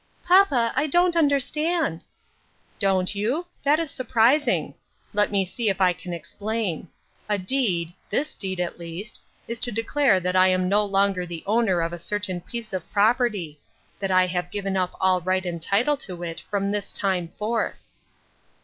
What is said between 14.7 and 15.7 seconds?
up all right and